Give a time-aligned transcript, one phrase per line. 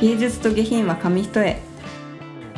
[0.00, 1.56] 芸術と下品は紙一重。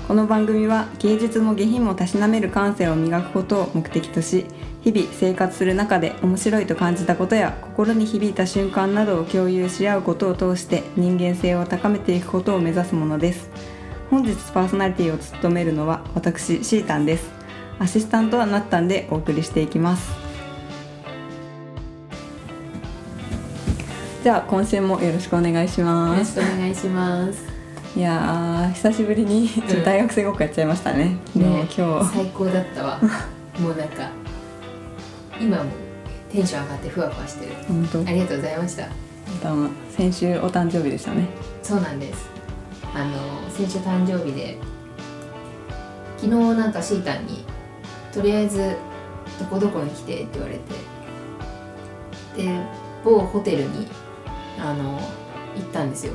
[0.06, 4.44] この番組は芸術も下品もたしなめる感性を磨くことを目的とし
[4.83, 13.48] 日々生活する中で面白いと感じたことや心に響いた瞬間などを共有し合うことを通して人間性を高めていくことを目指すものです。
[14.11, 17.30] 本日パーソナリティを務めるのは私シータンです。
[17.79, 20.20] アシスタントはなったんでお送りしていきます。
[24.23, 27.42] じゃあ今週もよろしくお願いしよろますしくお願いします。
[27.97, 29.48] いやー久しぶりに
[29.83, 33.01] 大学生ごっこやっちゃいましたね、もうね今日最高だったわ。
[33.59, 34.11] もうなんか
[35.41, 35.64] 今も
[36.30, 37.52] テンション上がってふわふわしてる。
[37.66, 38.84] 本当ありがとうございました。
[38.84, 41.27] あの先週お誕生日でしたね
[41.62, 42.28] そうなんです。
[42.95, 44.59] あの先週誕生日で
[46.19, 47.47] 昨日なんかシータンに
[48.12, 48.77] とりあえず
[49.39, 50.61] どこどこに来てって言われて
[52.37, 52.61] で
[53.02, 53.89] 某ホテルに
[54.60, 55.00] あの
[55.56, 56.12] 行ったんですよ。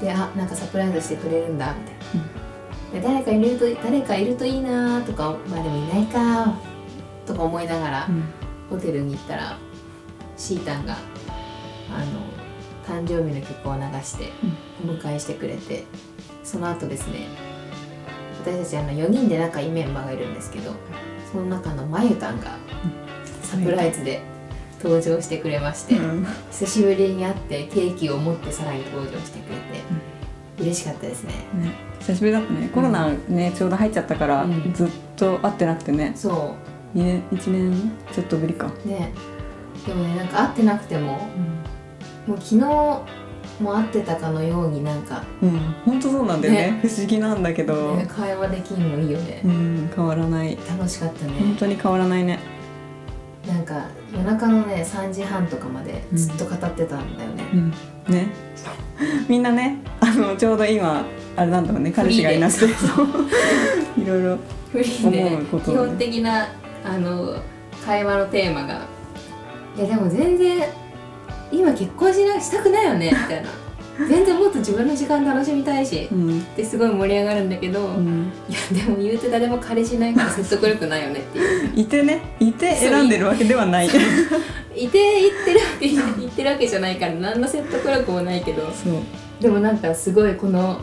[0.00, 2.00] であなんかサプライズしてくれるんだみたいな。
[2.92, 6.54] で誰かいると誰かいるといいなとかまあでもいないか
[7.26, 8.24] とか思いながら、うん。
[8.70, 9.58] ホテルに行ったら
[10.36, 10.96] シータンが
[11.90, 12.22] あの
[12.86, 14.32] 誕生日の曲を流して
[14.82, 15.84] お迎えしてくれて、
[16.42, 17.28] その後ですね
[18.42, 20.72] 私たちあの4人で仲いいメンバーがいるんですけど
[21.30, 22.56] その中のまゆたんが
[23.42, 24.22] サプライズで
[24.84, 26.26] 登場してくれまして、うん。
[26.50, 31.32] 久しぶりに会ってケーキを持ってさらに登場してくれて、嬉しかったですね。
[31.54, 32.68] ね、久しぶりだったね。
[32.68, 34.72] コロナねちょうど入っちゃったから、うん。
[34.74, 36.12] ずっと会ってなくてね。
[36.14, 36.54] そ
[36.94, 39.10] 2年1年ちょっとぶりか、うね。
[39.86, 41.28] でもねなんか会ってなくても
[42.26, 43.04] もう昨日
[43.60, 45.50] も会ってたかのようになんか、うん。
[45.86, 46.60] 本当そうなんだよね。
[46.72, 46.80] ね。
[46.82, 49.40] 不思議なんだけど、ね会話できんのいいよね。
[49.44, 49.90] う、ん。
[49.94, 50.58] 変わらない。
[50.68, 52.38] 楽しかった本ね当に変わらないね
[53.46, 57.70] なんか夜中のね3時半とかまでずっと語ってたんだよね、うん。
[58.08, 58.28] ね。
[59.28, 61.04] みんなねあのちょうど今
[61.36, 62.66] あれなんだろうね彼氏がいなくて。
[63.96, 64.38] いろいろ
[65.04, 66.48] 思うこと基本的な
[66.84, 67.36] あの
[67.84, 68.86] 会話のテーマが
[69.76, 70.64] 「いやでも全然
[71.52, 73.48] 今結婚しなしたくないよね」みたいな
[73.96, 76.40] 「全然もっと自分の時間楽しみたいし」うん。
[76.40, 78.32] ってすごい盛り上がるんだけど、いうん。
[78.48, 81.72] やでも言うて誰も彼氏いないから 説得力ないよねっていう。
[81.76, 82.20] いてね。
[82.40, 83.86] いて選んでるわけではない。
[83.86, 83.98] いて
[84.74, 84.88] 言っ
[85.44, 88.62] てるわけ言ってるわけじゃないから何の説得力もないけど。
[89.40, 90.80] でもなんかすごいこの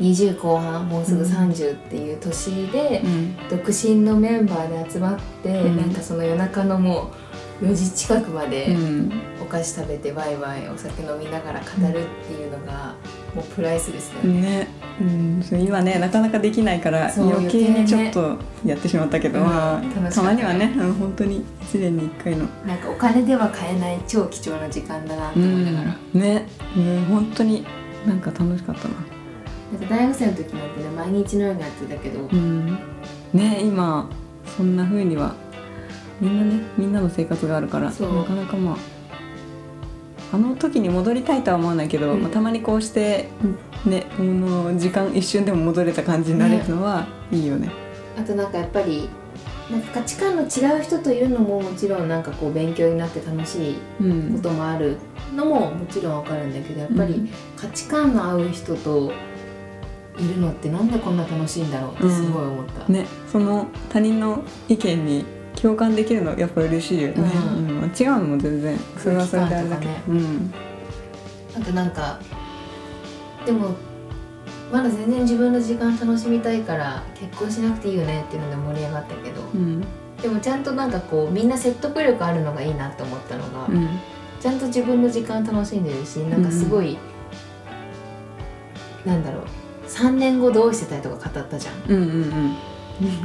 [0.00, 3.36] 20後半もうすぐ30っていう年で、うん。
[3.48, 5.76] 独身のメンバーで集まって、うん。
[5.76, 7.10] なんかその夜中のも
[7.62, 8.76] う4時近くまうで
[9.52, 12.94] 菓子食べてワイワイお酒飲みながら語るっていうのが
[13.34, 14.40] もうプライスですね。
[14.40, 14.68] ね、
[15.00, 19.44] うん、今ねなかなかできないから余計にちょっ余とやってしまったけど、うん。
[19.44, 22.46] まあたたまにはね、うん、本当に1年に1回の。
[22.66, 26.20] なんかお金では買えない超貴重な時間だなとう思いながら、ん。
[26.20, 26.46] ね、
[26.76, 27.66] うん、本当に
[28.06, 28.94] なんか楽しかったな。
[29.72, 32.78] なんか大学生の時なんてね毎日のようにやってたけど、うん。
[33.34, 34.08] ね今
[34.56, 35.34] そんな風には
[36.20, 38.24] みんなねみんなの生活があるからなそう。
[38.24, 38.76] かなかまあ
[40.32, 42.22] あの時に戻りたいとは思わないけど、うん。
[42.22, 43.28] まあ、たまにこうして
[43.84, 47.70] ねこの時間一瞬でも戻れた感じになれるのはいいよね。
[48.18, 49.08] あとなんかやっぱり
[49.70, 54.32] なんか価値観の違う人といるのももちろんなんかこう勉強になって楽しいうん。
[54.34, 54.96] こともある
[55.34, 57.28] のももちろんわかるんだけどやっぱりうん。
[57.56, 59.12] 価値観の合う人と
[60.18, 65.24] いるのってなんでこんな楽しいんだろうってすごい思った、ねその他人の意見に
[65.62, 67.92] 共感できるのやっぱ嬉しいよね、ううん。
[67.96, 70.54] 違うのも全然それはそれであれだけど、空気うん。
[71.56, 72.18] あとなんか
[73.46, 73.76] でも
[74.72, 79.84] まだ全然自分の時間楽しみたいから結婚しなくていいよねっていうので盛り上がったけどうん。
[80.20, 83.88] でもちゃんとなんかこうみんな説得力あるのがいいなって思ったのが、うん。
[84.40, 86.98] ちゃんと自分の時間楽しんでるしなんかすごい、
[89.04, 89.44] なんだろう
[89.86, 91.74] 3年後どうしてたいとか語ったじゃん。
[91.88, 92.71] うんうんうん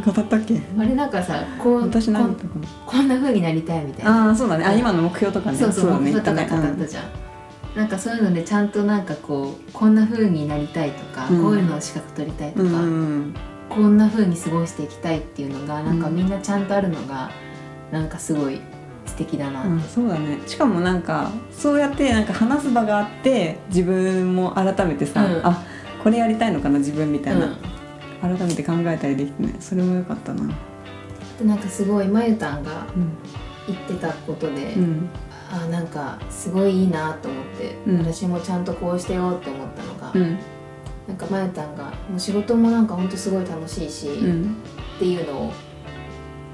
[0.06, 0.62] 語ったっけ？
[0.80, 2.46] あれなんかさこう私何こ
[2.86, 4.12] こんな風になりたいみたいな。
[4.12, 4.66] なああそうだね。
[4.66, 5.58] あ今の目標とかね。
[5.58, 6.00] そうそうだね。
[6.02, 7.04] 目標とか語ったじゃん、
[7.76, 11.44] なんかそういうのでちゃんとなんかこうこんな風になりたいとか、うん。
[11.44, 13.34] こういうのを資格取りたいとか、うんうん。
[13.70, 16.16] こんな風に過ごしていきたいっていうのがなんかうん。
[16.16, 17.30] みんなちゃんとあるのが
[17.92, 18.62] なんかすごい
[19.06, 19.64] 素敵だな。
[19.64, 20.40] うん、そうだね。
[20.48, 25.42] しかもなんかそうやってなんか話す場があって自分も改めてさ、うん。
[25.46, 25.64] あ
[26.04, 27.77] これやりたいのかな自分みたいな、うん
[28.22, 30.48] 改めて考えたりできてねそれも良かったな。
[31.40, 33.12] でなんかすごいまゆたんがうん。
[33.68, 35.10] 言ってたことで、うん。
[35.52, 38.00] あなんかすごいいいなと思って、うん。
[38.00, 40.38] 私もちゃんとこうしてよって思ったのが、うん。
[41.08, 44.56] なんかまゆたんがもう仕事もなんかほんとすごい楽しいし、っうん。
[44.98, 45.54] ていうのを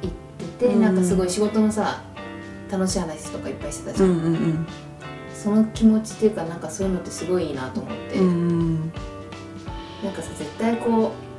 [0.01, 0.13] 言っ
[0.57, 0.81] てて、うん。
[0.81, 2.01] なんかすごい仕事のさ
[2.71, 4.68] 楽しい話とかいっぱいしてたじうゃん、んうん
[5.31, 8.80] すその気持ちっていうかなんかそういうのってすごいいいなと思って、うん。
[10.04, 11.33] なんかさ絶対こう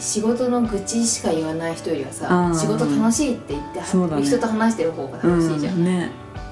[0.00, 2.54] 仕事の愚痴しか言わない人よりはあさー。
[2.54, 4.22] 仕事楽しいって言ってね。
[4.22, 6.10] 人と話してる方が楽しいじゃん、うんね。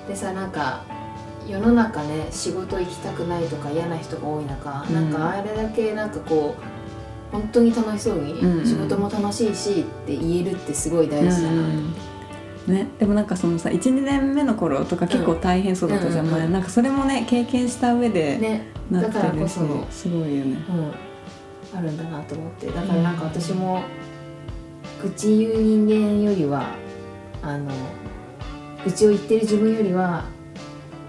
[0.08, 0.84] でさなんか
[1.46, 4.94] 世の中ね仕事行きたくないとか嫌な人が多い中、うん。
[4.94, 8.58] なんかあれだけなんかこう本当に楽しそうに、うん。
[8.58, 11.94] うん仕事も楽しいしって言えるってすごい大事だな、うん。
[12.66, 16.48] ね、でもなんかそのさ12年目の頃とか結構大変そうだったじゃん、うん前。
[16.48, 18.66] なんかそれもね経験した上でね。
[18.90, 19.92] なっだからてるしこそ。
[19.92, 20.56] すごいよね。
[20.68, 20.92] うん、
[21.74, 23.82] あるんだなと思ってだからなんか私も
[25.02, 26.74] 愚痴言う人間よりは
[27.42, 27.72] あの
[28.84, 30.24] 愚痴を言ってる自分よりは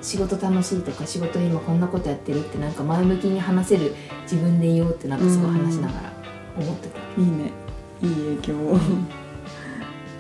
[0.02, 6.14] 仕事楽しいとか仕事今こんなことやってるってなんか前向きに話せる自分でいようってなんかすごい話しながら
[6.58, 7.52] 思ってた、いいね。
[8.02, 8.78] いい影響を。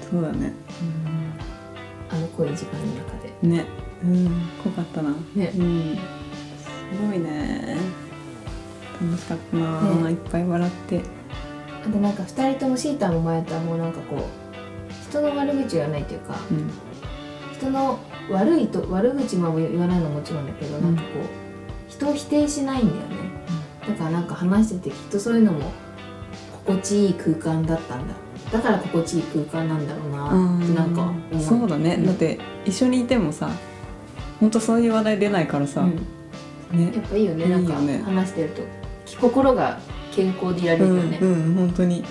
[0.10, 0.54] そうだね。
[2.10, 3.48] あの濃い時間の中で。
[3.48, 3.66] ね。
[4.04, 4.26] うん。
[4.64, 5.12] 濃かったな。
[5.36, 5.52] ね。
[5.56, 5.98] うん。
[5.98, 7.78] すごいね
[9.02, 11.02] 楽しかったな、ねいっぱい笑って。
[11.86, 14.20] あとなんか2人ともシータも前とはもうなんかこう
[15.10, 16.72] 人の悪口を言わないっていうかうん。
[17.54, 18.00] 人の
[18.32, 20.84] 悪いと悪口も言わないのももちろんだけど、うん。
[20.84, 23.16] なんかこう人を否定しないんだよね、
[23.88, 25.72] だからなんか話しててきっとそういうのも
[26.66, 28.16] 心地いい空間だったんだ。
[28.52, 31.44] だから心地いい空間なんだろうなってなんか思う。
[31.44, 33.50] そうだね、うんだって一緒にいてもさ
[34.40, 35.96] 本当そういう話題出ないからさ、うん。
[36.72, 36.92] ね。
[36.96, 37.48] やっぱいいよね。
[37.48, 38.02] なんかいいよね。
[38.04, 38.62] 話してると
[39.06, 39.80] 心が
[40.16, 42.04] 健康でいられるよね、うん、うん、本当に。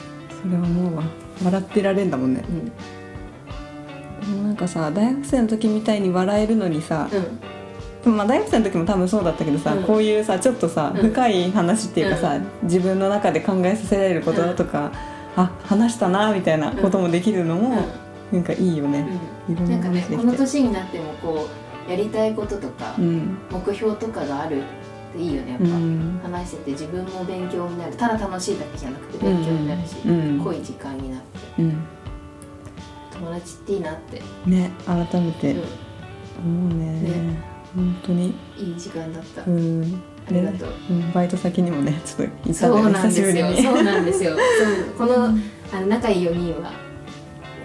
[0.42, 1.02] それは思うわ
[1.44, 2.44] 笑ってられんだもんね。
[4.26, 4.46] うん。
[4.46, 7.08] なんかさ大学生の時みたいに笑えるのにさ、
[8.04, 8.16] うん。
[8.16, 9.84] まあ大学生の時も多分そうだったけどさ、うん。
[9.84, 11.02] こういうさちょっとさ、うん。
[11.10, 14.92] 深い話っていうかさ、自分の中で考えさせられることとか、
[15.36, 17.86] あ話したなみたいなこともできるのも、
[18.32, 19.06] なんかいいよね、
[19.48, 21.48] ななんかねこの年になってもこ
[21.86, 23.38] うやりたいこととか、うん。
[23.50, 24.62] 目標とかがある
[25.12, 25.52] っていいよね。
[25.52, 27.92] やっぱ、うん話してて自分も勉強になる。
[27.94, 30.40] ただ楽しいだけじゃなくて勉強になるし、うん。
[30.42, 31.62] 濃い時間になって。
[31.62, 31.86] うん。
[33.12, 35.52] 友達っていいなって、ね改めて。
[35.52, 35.62] うん。
[36.44, 37.00] 思うね。
[37.00, 37.42] ね。
[37.74, 38.34] 本当に。
[38.58, 40.02] いい時間だった、うん。
[40.28, 41.12] ありがとう、うん。
[41.12, 43.72] バイト先にもねちょっと行ったんそうなんですよ。
[43.72, 44.36] そうなんですよ。
[44.96, 46.72] このあの仲いい4人は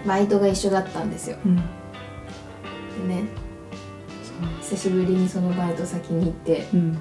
[0.06, 1.36] バイトが一緒だったんですよ。
[1.44, 1.56] うん。
[1.56, 1.62] で
[3.14, 3.48] ね。
[4.60, 6.98] 久しぶりにそのバイト先に行ってうん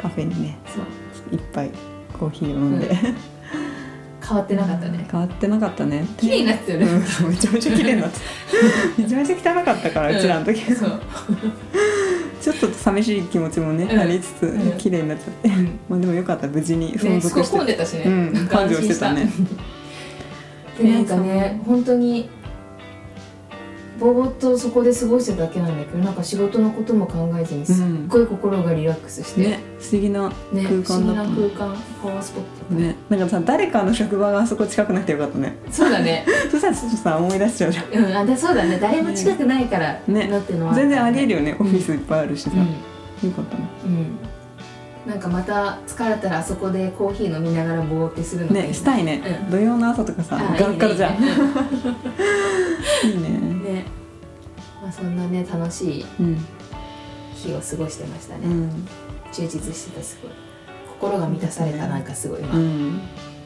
[0.00, 0.84] カフェにねそう。
[1.34, 1.70] 一杯
[2.18, 2.94] コーヒーを飲んで、うん。
[4.26, 5.06] 変わってなかったね。
[5.10, 6.06] 変わってなかったね。
[6.16, 7.28] 綺麗になってたよね、うん。
[7.30, 8.24] めちゃめちゃ綺麗になってた。
[9.02, 11.00] めちゃめちゃ汚かったから、うちらの時そう、
[12.40, 13.98] ちょっと寂しい気持ちもね、うん。
[13.98, 14.78] ありつつ、うん。
[14.78, 15.48] 綺麗になっちゃって。
[15.88, 16.46] まあでもよかった。
[16.48, 17.56] 無事に存ね、すごい続して。
[17.56, 19.30] 混んでたしね、うん繁盛してたね。
[20.78, 22.30] でなんかね本当に
[23.98, 30.34] ぼーっとそこで過ごしてただけなんだけどなんか仕事のことも考えずにすっごい心がリラックスして、ね不思議なね
[30.64, 30.92] 空間だった。
[30.92, 32.96] 不思議な空間パワースポット、ね。
[33.08, 35.56] なんかさ誰かの職場があそこ近くなくてよかったね。
[35.70, 36.26] そうだね。
[36.50, 38.04] そしたらちょっとさ思い出しちゃうじゃん。
[38.04, 38.78] うんあでそうだね。
[38.80, 40.28] 誰も近くないから、ね。
[40.28, 40.74] なってのは。
[40.74, 43.28] 全然ありえるよよね、オフィスいっぱいあるしさ、うん。
[43.28, 43.62] よかったね。
[43.86, 44.27] うん
[45.08, 49.50] なんかまた疲れたらあそこでコーヒー飲みながらぼーってするのねしたいね、うん。
[49.50, 51.14] 土曜の朝とかさあガラッガラじゃん。
[51.14, 51.16] い
[53.10, 53.28] いいね。
[53.28, 53.38] いね。
[53.72, 53.86] ね
[54.82, 56.38] まあそんなね楽しいうん。
[57.34, 58.86] 日を過ごしてましたね、うん。
[59.32, 60.32] 充実してたすごい。
[61.00, 63.00] 心が満たされたなんかすごい今、うん。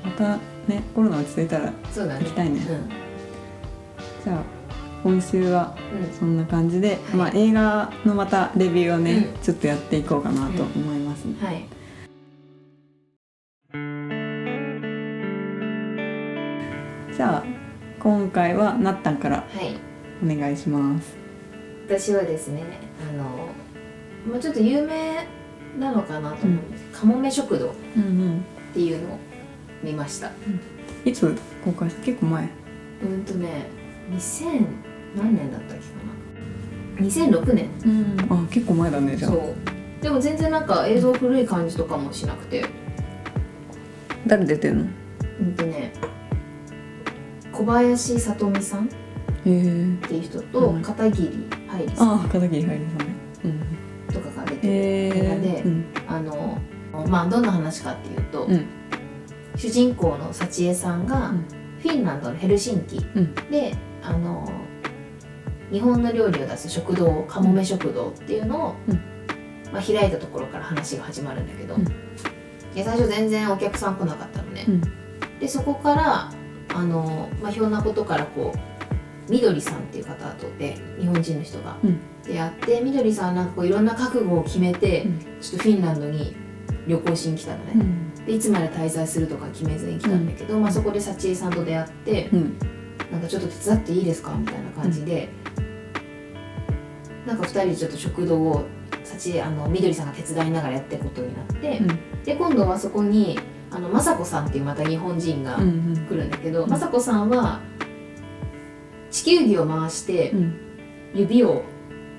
[0.04, 2.57] またねコロナ落ち着いたら行きたいね。
[2.59, 2.64] うん。
[4.25, 4.62] じゃあ
[5.04, 6.19] 今週はうん。
[6.19, 6.99] そんな感じで、はい。
[7.14, 9.42] まあ、映画のまたレビューをね、うん。
[9.42, 11.01] ちょっとやっていこうかなと思います、
[11.43, 11.67] はい。
[17.14, 17.45] じゃあ
[18.00, 19.76] 今回はなったんからはい。
[20.25, 21.17] お願いします。
[21.87, 22.62] 私はですね
[23.11, 23.49] あの
[24.29, 25.26] まあちょっと有名
[25.79, 26.85] なのかなと思うんです。
[26.87, 28.45] けど、かもめ食堂っうんうん。
[28.73, 29.19] ていうのを
[29.83, 30.31] 見ました。
[31.05, 32.02] いつ公開した？
[32.05, 32.49] 結構前。
[33.02, 33.67] うんとね
[34.12, 34.67] 2000
[35.17, 37.38] 何年だったっけかな。
[37.41, 37.69] 2006年。
[37.85, 38.45] うん。
[38.45, 39.31] あ結構前だねじゃあ。
[39.33, 39.55] そう
[40.02, 42.64] でも全然なんか映像古い感じとかもしなくて。
[44.26, 44.87] 誰出てんの？
[45.40, 45.92] うんとね
[47.52, 48.90] 小林聡美さんっへ
[49.47, 50.06] え。
[50.06, 52.11] ていう人とうん片桐はいりさん。
[52.11, 53.14] ああ片桐はいりさんね。
[53.44, 54.12] うん。
[54.12, 54.76] とかが出てるへ
[55.09, 55.85] 映画でえうん。
[56.06, 56.59] あの
[57.09, 58.66] まあどんな話かっていうと、うん。
[59.56, 61.44] 主人公の幸恵さんが、うん。
[61.80, 63.35] フィンランドのヘルシンキうん。
[63.50, 64.50] であの
[65.71, 69.00] 日本の料理を出す食堂かもめ食堂っていうのを、うん
[69.73, 71.85] まあ、開いたところから話が始まるんだけど、うん。
[71.85, 74.81] で最初全然お客さん来なかったのね、うん。
[75.41, 76.31] でそこから
[76.75, 82.00] あの、まあ、ひょんなことからこうみどりさんっていう方とで日本人の人が、うん。
[82.23, 85.19] でやってみどりさんはなんかこういろんな覚悟を決めて、うん。
[85.41, 86.37] ちょっとフィンランドに
[86.87, 88.25] 旅行しに来たのね、うん。
[88.26, 92.59] でいつまで滞在するとか決めずに来たんだけど、まあ、そこで幸恵さんと出会って、うん。
[93.11, 95.29] なんかちょっと手伝っていいですかみたいな感じで、
[97.26, 98.67] なんか2人でちょっと食堂を
[99.04, 101.80] 幸恵あのみどりさんが手伝いながらやっていくことになって、
[102.25, 103.38] で今度はそこに
[103.71, 106.68] あの雅子さんっていうまた日本人がうんうん来るんだけど、うん。
[106.71, 107.61] 雅子さんは
[109.11, 110.59] 地球儀を回してうん。
[111.14, 111.62] 指を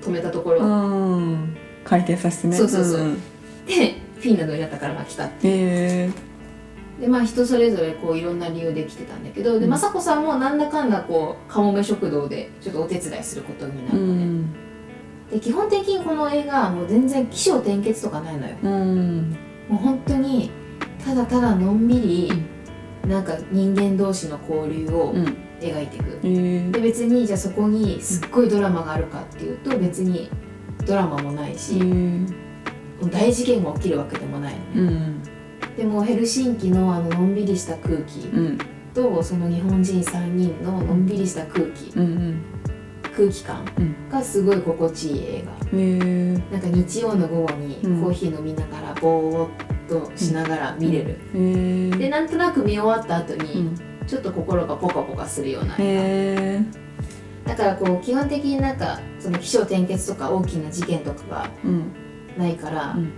[0.00, 2.56] 止めたところ、うん回転させてね。
[2.56, 3.02] そうそうそう。
[3.02, 3.14] ん
[3.66, 5.50] でフィンランドになったからまあ来たってへ
[6.08, 6.10] え
[7.00, 9.70] でまあ人それぞれこういろんな理由で来てたんだけどでうん。
[9.70, 14.33] 雅子さんもなんだかんだこうかもめ食堂でちょっとお手伝いすることになうるのね、ん
[15.34, 18.56] で基本的にこの映画はもう全然起承転結とかないのよ。
[18.62, 19.36] うん。
[19.68, 20.52] もう本当に
[21.04, 22.32] ただただのんびり
[23.04, 25.36] なんか人間同士の交流をうん。
[25.60, 30.28] 描いていく、へえで別にじゃあそこにすっごいドラマがあるかっていうと別に
[30.84, 31.80] ドラマもないし、
[33.10, 34.54] 大事件が起きるわけでもない
[35.74, 38.58] でもヘルシンキのあののんびりした空気うん。
[38.92, 42.42] とその日本人3人ののんびりした空気、うん
[43.16, 44.08] 空気感うん。
[44.10, 45.52] がすごい心地いい映画。
[45.72, 48.02] うんなんか日曜の午後にうん。
[48.02, 49.50] コーヒー飲みながらぼーっ
[49.88, 53.74] としながら見れる、へえでなんとなく見終わった後うにん。
[54.06, 56.62] ちょっと心がポカポカするような映
[57.44, 57.54] 画。
[57.54, 61.92] だからこう基本的になんかその起承転結とか大きな事件とかがうん。
[62.38, 63.12] ないから、うん。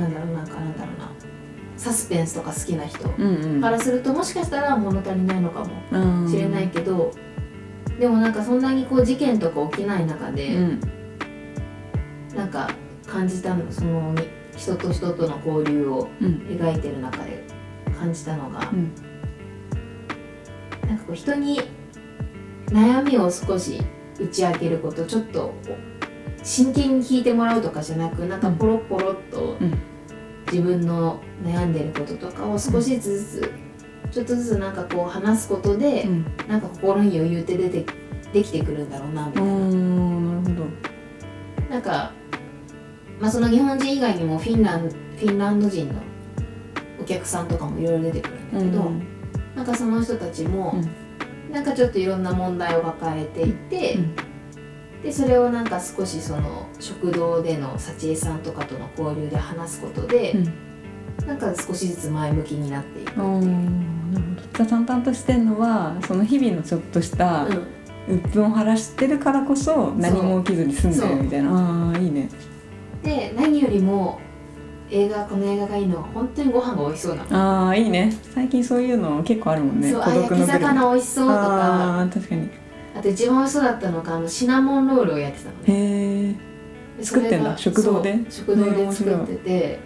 [0.00, 1.12] なんだろうなんかなんだろうな。
[1.76, 3.60] サスペンスとか好きな人うんうん。
[3.60, 6.30] からするともしかしたら物足りないのかもうん。
[6.30, 7.12] しれないけど、
[7.98, 10.80] でもなんかそんなにこう事件とか起きない中で、うん。
[12.34, 12.70] なんか
[13.06, 16.46] 感じたのそのに人と人との交流をうん。
[16.48, 17.44] 描いてる中で
[17.98, 18.92] 感じたのが、うん。
[20.88, 21.60] なんかこう人に
[22.66, 23.80] 悩みを少し
[24.18, 25.54] 打ち明けることちょっと
[26.42, 29.78] 真剣に聞いてもらうとかじゃなくなんかポロポロっとうん。
[30.50, 33.52] 自分の悩んでることとかを少しずつ、
[34.12, 36.26] ちょっとずつなんかこう話すことで、うん。
[36.46, 37.86] なんか心に余裕って出て
[38.32, 39.54] できてくるんだろうなみたういな。
[39.54, 41.70] んなるほど。
[41.70, 42.12] なんか、
[43.18, 45.94] まあ、その日本人以外にもフィンランフィンランド人の
[47.00, 49.06] お客さんとかもいろいろ出てくるんだけど、うん。
[49.56, 50.74] なんかその人たちも、
[51.50, 54.16] なんかちょっといろんな問題を抱えていて、うん。
[55.02, 61.26] でそれをなんか少しその食堂での幸恵さんとかとの交流で話すことで、うん。
[61.26, 63.91] なんか少しずつ前向きになっていくっていう。
[64.16, 64.58] うんなるほど。
[64.58, 67.66] じゃあ淡々としてんのはその日々のちょっとしたうん。
[68.08, 71.50] 鬱憤を晴らしてるからこそ何も起きずに済んでるみたいな。
[71.52, 72.28] ああいいね
[73.00, 74.18] で何よりも
[74.90, 77.66] 映画この映画がいいのは本当にご飯が美味しそうなの。
[77.66, 78.12] ああいいね。
[78.34, 79.88] 最近そういうの結構あるもんね。
[79.88, 82.00] そうあ焼き魚美味しそうとか。
[82.00, 82.50] あー確かに。
[82.96, 85.64] あと一番美味しそうだったのがあのシナモンロールをやってたのね。
[85.68, 86.34] へえ
[86.98, 87.56] で作ってんだ？
[87.56, 88.18] 食堂で？
[88.28, 89.80] 食堂で作ってて。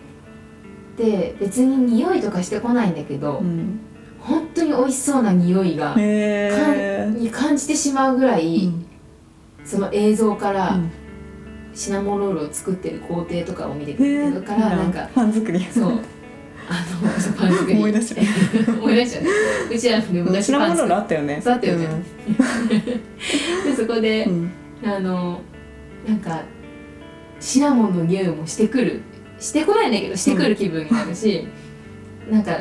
[0.97, 3.81] で別に匂いとかしてこないんだけど、うん
[4.27, 8.73] 本当に美味しそうな匂いが、へえに感じてしまうぐらい、
[9.65, 10.91] その映像から、うん。
[11.77, 15.63] シナモンロールを作ってる工程とかを見てくへえるからなんかパン作り。
[15.65, 15.91] そう。
[16.69, 17.77] あのパン作り。
[17.77, 19.31] 思い出しちゃ思い出しちゃうね
[19.71, 21.41] うちらでう昔シナモンロールあパン作ったよね。
[21.43, 21.87] そうあったよね。
[21.87, 24.51] って でそこで、うん。
[24.85, 25.43] あの
[26.09, 26.43] なんか
[27.41, 29.03] シナモンの匂いもしてくる。
[29.39, 31.47] してこないんだけどしてくる気分になるし、
[32.31, 32.59] なんか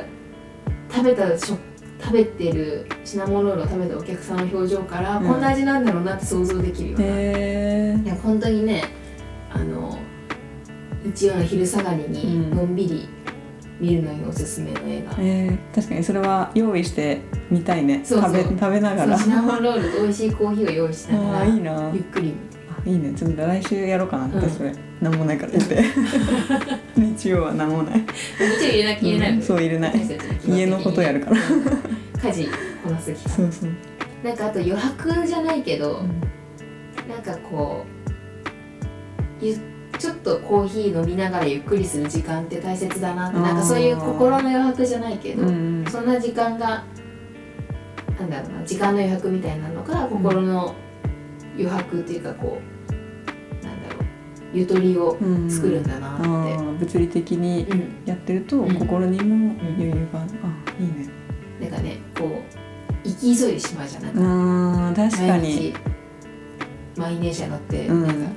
[0.91, 1.57] 食べたしょ
[2.01, 5.27] 食べてるシナモンロールを食べたお客さんの表情から、うん。
[5.27, 7.13] こんな味なんだろうなって想像できるような、いへ
[8.05, 8.83] えや本当にね
[9.51, 9.97] あの
[11.03, 13.07] 日曜の昼下がりにうんのんびり
[13.79, 18.03] 見るのにおすすめの映画、えー、確かにそれは用意してみたいね。
[18.05, 19.17] 食べ食べながら。
[19.17, 21.91] シナモンロールと美味しいコーヒーを用意しながあらあいいな。
[21.93, 22.54] ゆっくりあ
[22.85, 23.13] いいね。
[23.13, 24.73] ちょっと来週やろうかなって、うんそれ。
[25.01, 25.15] なん。
[25.15, 25.83] もないから言って。
[26.95, 27.99] 日曜はなんもない。
[27.99, 28.05] も
[28.59, 29.41] ちろん入れなきゃ入れないのうん。
[29.41, 29.93] そう入れない。
[30.47, 31.37] 家のことやるから。
[32.25, 32.49] 家事
[32.83, 33.71] こなす期間そうそう、
[34.23, 36.03] なんかあと余白じゃないけど、
[37.09, 37.85] なんかこ
[39.41, 39.55] うゆ
[39.97, 45.85] ちょっとコーヒー飲みながらゆっくりする時間って大切だなってなんかそういう心の余白じゃないけど、うん。
[45.89, 46.83] そんな時間が
[48.19, 50.75] なんだろうな時間の余白みたいなのが心の
[51.57, 52.74] 余白っていうかこう
[54.55, 57.93] ゆとりをうん作るんだなって、あー物理的にうん。
[58.05, 58.73] やってると、うん。
[58.75, 61.09] 心にも余裕がある、あいいね。
[61.59, 62.29] なんかねこう
[63.03, 65.41] 生き急いでしまうじゃんなんかあー確かに。
[65.41, 65.73] 毎日
[66.97, 68.07] 満員電車乗って、うん。
[68.07, 68.31] なんか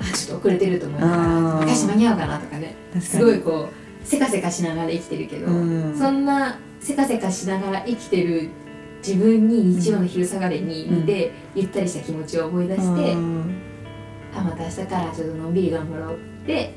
[0.00, 1.24] あちょっと遅れてると思いながら
[1.60, 2.74] 昔間に合うかなとかね。
[3.00, 5.96] すごいこうせかせかしながら生きてるけど、うん。
[5.96, 8.50] そんなせかせかしながら生きてる
[9.06, 13.16] 自分に日曜の昼下がりに見て、ゆったりした気持ちを思い出して、
[14.34, 16.74] あまた明日からちょっとのんびり頑張ろうって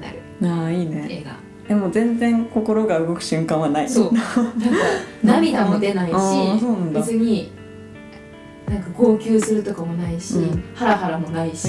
[0.00, 0.20] なる。
[0.60, 1.06] ああいいね。
[1.10, 1.36] 映画。
[1.68, 3.88] でも全然心が動く瞬間はない。
[3.88, 4.12] そう。
[4.12, 4.42] なんか
[5.24, 6.14] 涙も出ないし
[6.92, 7.52] 別に
[8.68, 10.62] なんか号泣するとかもないし、うん。
[10.74, 11.68] ハラハラもないし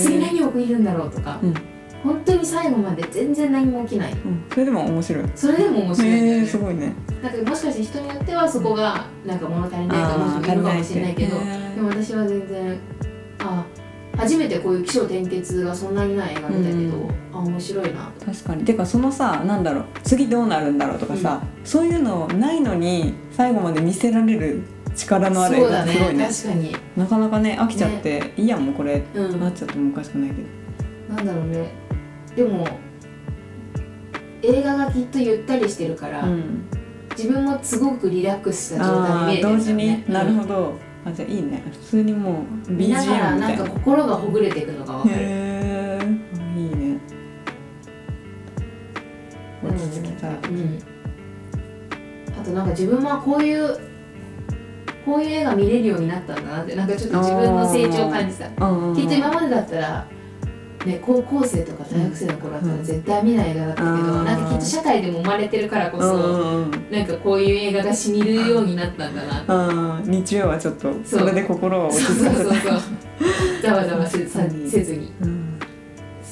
[0.00, 1.54] 次何起きるんだろうとか、うん。
[2.02, 4.12] 本当に最後まで全然何も起きない。
[4.12, 4.44] うん。
[4.50, 5.24] それでも面白い。
[5.34, 6.46] それでも面白いね。
[6.46, 6.92] すごいね。
[7.22, 11.36] なんかもしかして人によってはそこがなんか物足りないと思う人あーもいるかもしれないけど
[11.74, 12.78] でも私は全然
[13.38, 13.64] あ
[14.22, 17.10] 初めてこういう起承転結がそんなにない映画見たけど、うん。
[17.32, 18.12] あ面白いな。
[18.18, 18.64] と確かに。
[18.64, 24.62] てかそのさなんだろう次どうなるんだろうとかさ、そういうのないのに最後まで見せられる
[24.94, 26.26] 力のある映画すごいね。
[26.26, 26.76] 確かに。
[26.96, 29.40] なかなかね飽きちゃって、いいやんもうこれ、うん。
[29.40, 31.16] なっちゃってもおかしくないけど。
[31.16, 31.72] なんだろうね。
[32.36, 32.66] でも
[34.42, 36.64] 映画がきっとゆったりしてるから、うん。
[37.16, 40.32] 自分もすごくリラックスした状態ああ同時で見れてるんだよね。
[40.32, 41.62] に、なるほど、どあじゃあいいね。
[41.70, 43.70] 普通にもううん見ながら BGM みなんかたいな。
[43.70, 46.00] 心がほぐれていくのが分かる、へえ
[46.56, 47.00] いいね。
[49.62, 50.28] うん落ち着きた。
[50.28, 50.78] い、うん、
[52.38, 53.78] あとなんか自分はこういう
[55.04, 58.46] こういう映画見れるようになったんだなってなんかちょっと自分の成長を感じた。
[58.46, 60.06] きっと今までだったら、
[60.84, 64.24] ね、高校生とか大学生の頃だったら絶対見ない映画だったけど、うん。
[64.24, 66.90] なんかきっと社会でも生まれてるからこうそ、んうんうん。
[66.90, 71.20] なんかこういう映画がしみるようになったんだなあー日曜はちょっとそう。
[71.20, 72.80] それで心を落ち着かせたそうそうそう。
[73.62, 74.40] ざわざわせず
[74.96, 75.12] に。
[75.22, 75.58] うん。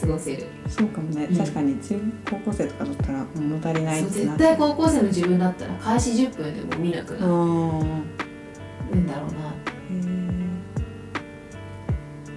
[0.01, 0.47] 過ごせる。
[0.69, 1.37] そうかもね、うん。
[1.37, 4.25] 確かに中高校生とかだったら物足りないそうって。
[4.25, 7.27] な絶対高校生の自分だったら開始10分でも見なくなる。
[7.27, 9.07] ん。
[9.07, 9.55] だろうな。
[9.91, 9.95] へ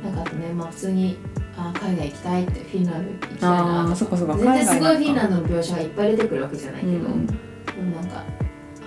[0.04, 1.18] なんかあとねまあ普通に
[1.70, 7.26] あ海外行きたいってフィンランド行きたいなあそっかそっか全然すごいフィンランドの描写がいっぱい出てくるわけじゃないけど、ーうん。
[7.26, 8.24] でもなんか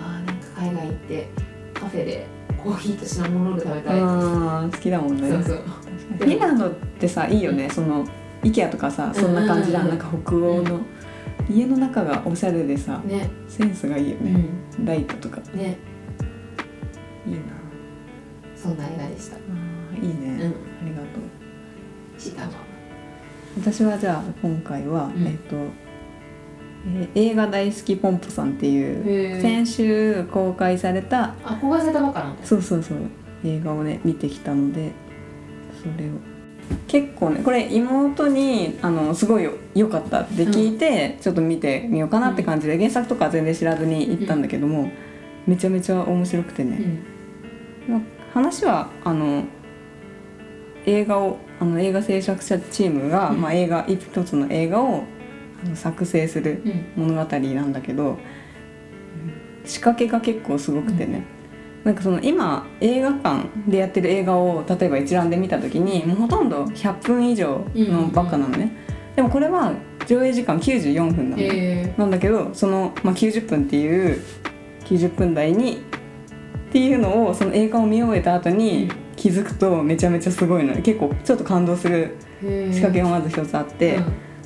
[0.01, 1.29] あーなんか海外行って
[1.75, 2.27] カフェで
[2.63, 5.31] コーヒーとシナモンロール食べたい、あー好きだもんね。
[5.31, 5.57] そうそう。
[6.19, 7.71] フィンランドってさいいよね。
[7.71, 8.05] その
[8.43, 10.81] IKEA とかさそんな感じじゃん,、うんうんうんなんか北欧の、
[11.49, 13.31] 家の中がおしゃれでさね。
[13.49, 14.45] センスがいいよね、
[14.79, 14.85] うん。
[14.85, 15.41] ライトとか。
[15.55, 15.79] ね。
[17.27, 17.41] いいな。
[18.55, 19.37] そんな映画でした。
[19.37, 20.87] あーいいね、うん。
[20.87, 21.23] ありがとう。
[22.19, 22.53] シータマ
[23.57, 25.27] 私はじゃあ今回は、うん。
[25.27, 32.99] えっと、えー映画大好きポンポさんっていう先週公開されたあ公開されたばっかなそうそうそう
[33.45, 34.93] 映画をね見てきたので
[35.83, 36.13] それを。
[36.87, 44.91] 結構ねこれ妹にあのすごい良かったって聞いて、ちょっと見てみようかなって感じで、原作とかは全然知らずに行ったんだけども、
[45.47, 46.79] めちゃめちゃ面白くてね、
[47.89, 47.95] うん。
[47.95, 48.01] まあ
[48.33, 49.45] 話はあの
[50.87, 53.41] 映画をあの映画制作者チームが、うん。
[53.41, 55.05] まあ、映画一つの映画を
[55.65, 56.63] あの作成する
[56.97, 57.09] うん。
[57.09, 58.19] 物語なんだけど
[59.65, 61.25] 仕掛けが結構すごくてね、
[61.83, 68.77] なんかその今映画館でやってる映画を例えば一覧で見た時にもうほとんど100分以上のばっかなのね、
[69.17, 69.73] でもこれは
[70.07, 74.23] 上映時間94分なのね、へなんだけどその、まあ、90分っていう
[74.85, 75.79] 90分台に
[76.69, 80.75] っていうのをその映画を見終えた後に気づくとめちゃめちゃすごいの。
[80.75, 83.99] で結構ちょっと感動するえ仕掛けがまず一つあって、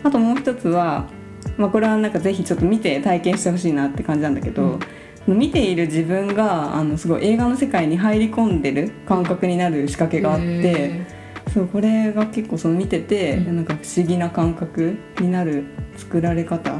[0.02, 1.08] あともう一つは、
[1.56, 4.78] まあ、これはなんかぜひちょっと見て体験してほしいなって感じなんだけど、
[5.26, 11.20] 見ている自分があのすごい映画の世界に入り込んでる感覚になる仕掛けがあって。
[11.52, 13.56] そうこれが結構その見てて、うん。
[13.56, 15.64] なんか不思議な感覚になる
[15.96, 16.70] 作られ方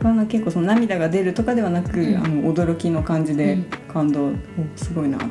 [0.00, 2.16] がなんか結構その涙が出るとかではなく、うん。
[2.16, 3.64] あの驚きの感じでうん。
[3.90, 4.34] 感動、お
[4.76, 5.26] すごいなって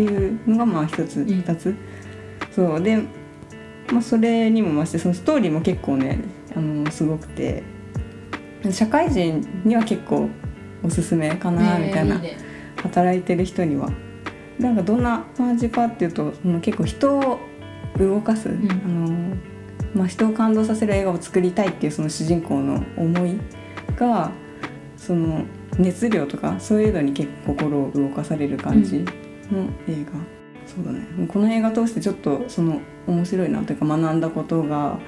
[0.00, 1.26] いうのがまあ一つん。
[1.26, 1.74] 二、つ。
[2.50, 2.82] そう。
[2.82, 3.02] で、
[3.92, 6.20] まあ、それにも増してそのストーリーも結構ね
[6.54, 7.62] あのすごくて。
[8.70, 10.28] 社会人には結構
[10.82, 12.36] おすすめかなみたいな、ね。
[12.82, 13.90] 働いてる人には。
[14.58, 17.38] なんかどんな感じかっていうとその結構人を
[17.98, 18.70] 動かす、ん。
[18.70, 19.36] あの
[19.94, 23.38] まあ、人を感動させる映画を作りたいっていうその主人公の思い
[23.96, 24.30] が
[24.96, 25.44] その
[25.78, 29.04] 熱量とかそういうのに結構心を動かされる感じ
[29.54, 30.12] の映画、
[30.66, 31.06] そうだね。
[31.16, 34.98] もうこの映画通してちょっとその面白いなというか学んだことが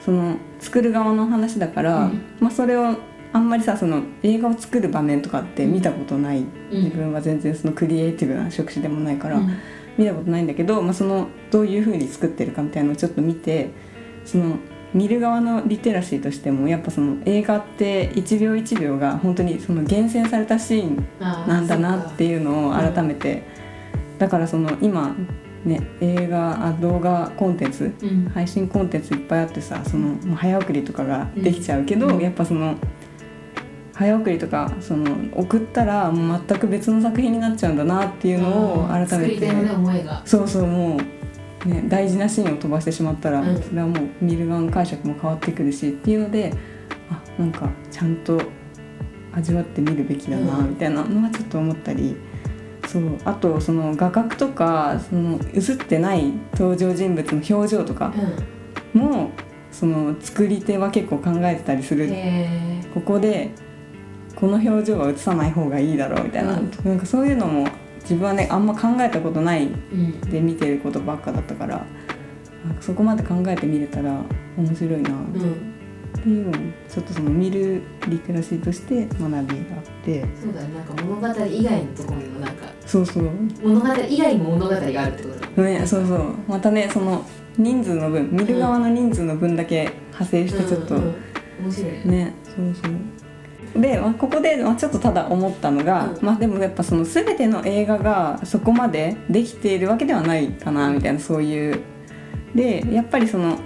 [0.00, 2.22] その作る側の話だから、うん。
[2.40, 2.96] まあ、それを
[3.32, 6.84] あんまりさその映画を作る場面とかって見たことない、うん。
[6.84, 9.50] 自分は全然そのクリエイティブな職種でもないから、うん。
[9.96, 13.70] 見たことないんだけど、まあ、そのどういうふうに作ってるかみたいなのをちょっと見て
[14.24, 14.56] その
[14.92, 23.42] 見る側のリテラシーとしてもやっぱその映画って1秒1秒が本当にその厳選されたシーンなんだなっていうのを改めて、
[24.18, 25.14] だからその今
[25.64, 28.30] ね映画あ動画コンテンツうん。
[28.32, 32.20] 配信コンテンツいっぱいあってさその早送りとかができちゃうけど、うん。
[32.20, 32.76] やっぱその
[33.94, 39.50] 早送りとかその送ったらもう全く別の作品になっちゃうんだなっていうのを改めて。
[40.24, 40.98] そうそうも
[41.64, 43.62] う、ね、大事なシーンを飛ばしてしまったら、うん。
[43.62, 46.52] それはもう見る側の解釈も変わってくるしっていうので
[47.10, 48.40] あなんかちゃんと
[49.32, 50.70] 味わってみるべきだなうん。
[50.70, 52.16] みたいなのはちょっと思ったり。
[52.86, 58.12] そうあとその画角とかその映ってない登場人物の表情とか
[58.94, 59.30] も
[59.72, 62.08] その作り手は結構考えてたりすうん、る。
[62.10, 63.50] へここで
[64.34, 66.70] この表情は映さない方がいいだろうみたいな,、うん。
[66.84, 67.66] なんかそういうのも
[68.02, 69.68] 自分はねあんま考えたことない
[70.30, 71.84] で見てることばっかだったから
[72.64, 74.12] なんかそこまで考えてみれたら
[74.56, 75.10] 面白いな。
[75.10, 75.76] うん。
[76.16, 76.52] っていうのを
[76.88, 79.46] ちょっとその見るリテラシーとして学びがあっ
[80.04, 80.24] て。
[80.40, 80.74] そうだね。
[80.74, 83.24] なんか物語以外のところにもなんかそうそう。
[83.62, 85.86] 物語以外にも物語があるってことね。
[85.86, 86.34] そうそう。
[86.48, 87.24] またねその
[87.58, 91.14] 人数の分見る側の人数の分だけ派生してちょっと、うんうん
[91.60, 91.92] 面白い。
[91.92, 93.80] ねねそうそう。
[93.80, 96.24] で、まあ、ここで、まあ、ちょっとただ思ったのが、うん。
[96.24, 101.80] まあでもやっぱその全ての映画がそこまでできているわけではないかなみたいなそういう。
[102.54, 103.58] でやっぱりその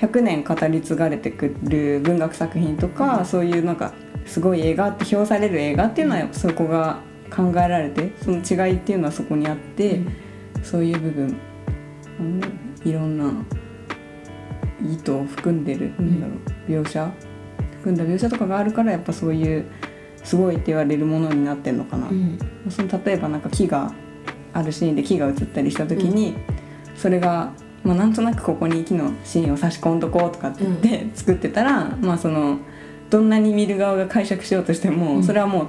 [0.00, 3.24] 100年語り継がれてくる文学作品とか、うん。
[3.26, 3.92] そういうなんか
[4.26, 7.00] すごい映画って評される映画っていうのはそこが
[7.34, 10.00] 考えられてその違いっていうのはそこにあって、
[10.62, 11.36] そういう部分
[12.18, 12.40] あの
[12.84, 13.32] いろんな
[14.82, 17.12] 意図を含んでる、なんだろう描写
[17.78, 19.66] 含んだ描写とかがあるからやっぱそういう
[20.22, 22.38] すごいって言われるものになってんのかな、うん。
[22.70, 23.92] その例えばなんか木が
[24.52, 26.34] あるシーンで木が映ったりした時に、
[26.96, 32.58] それが、まあ、なんとなくここに木のシーンを差し込んどこうとかって言って作ってたら、まあその
[33.10, 35.22] どんなに見る側が解釈しようとしても、うん。
[35.22, 35.68] それはもう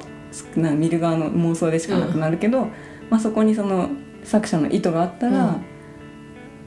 [0.58, 2.67] な見る側の妄想でしかなくなるけど、
[3.10, 3.89] まあ、そこにその
[4.24, 5.60] 作者の意図があったら、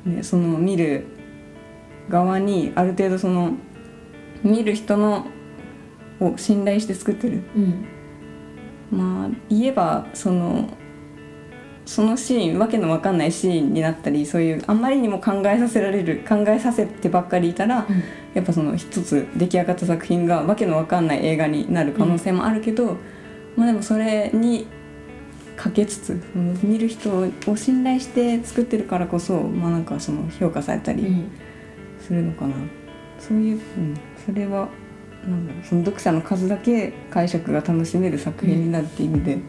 [0.05, 1.07] ね、その見る
[2.09, 3.53] 側にある程度その
[4.43, 5.27] 見る人の
[6.21, 7.43] を信頼して作ってる。
[7.55, 7.87] うん。
[8.91, 10.69] まあ言えばその
[11.85, 18.03] そのシーンわけのわかんないシーンになったりそういうあんまりにも考えさせられる考えさせてばっかりいたら、うん。
[18.35, 22.97] やっぱその一つ出来上がった作品がわけのわかんない映画になる可能性もあるけど、
[23.59, 24.67] まあでもそれに
[25.57, 26.23] かけつつ
[26.63, 27.11] 見る人
[27.47, 31.31] を信頼して作ってるからこそまあなんかその評価されたりうん。
[32.01, 32.55] するのかな、
[33.19, 33.95] そういう、うん、
[34.25, 34.69] それは
[35.29, 35.65] なんだろう。
[35.65, 39.41] その読者の数だけ解釈が楽しめる作品になるっていう意味で、そう。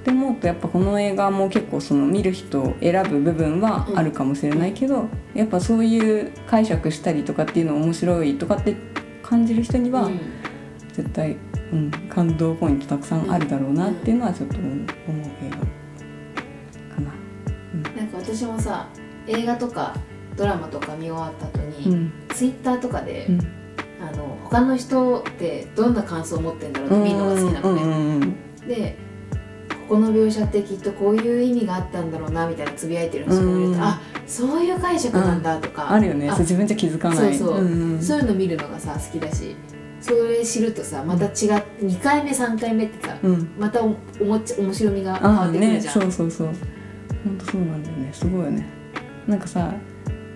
[0.00, 8.76] って思うとやっぱこの映画も結構その見る人を選ぶ部分はあるかもしれないけど、やっぱそういう解釈したりとかっていうの面白いとかって
[9.22, 10.20] 感じる人にはうん。
[10.92, 11.38] 絶対、
[11.72, 15.56] うん、感動ポイントたくさんあるだろうなっていうのはちょっと思う映画
[16.94, 17.12] かな。
[17.96, 18.88] なんか私もさ
[19.26, 19.94] 映画とか
[20.36, 22.12] ドラマとか見終わった後に、うん。
[22.30, 23.40] ツイッターとかで、うん。
[24.00, 28.36] あの他の人ってどんな感想を持ってんだろうって見るのが好きなのね、うんうんうん
[28.68, 28.96] で
[29.88, 33.80] ここの描写ってきっとこういう意味があったんだろうなみたいなつぶやいてる人がいると、うん。
[33.80, 36.30] あそういう解釈なんだとか、あるよね。
[36.30, 37.34] 自分じゃ気づかない。
[37.34, 38.02] そうそう、んん。
[38.02, 39.56] そういうの見るのがさ好きだし
[40.08, 41.30] それ知るとさまた違う
[41.82, 43.50] 2回目3回目ってさうん。
[43.58, 46.46] またおおもち面白みが変あわってくるじゃん、そうそうそう。
[46.46, 48.10] 本当そうなんだよね。
[48.12, 48.66] すごいよね。
[49.26, 49.74] なんかさ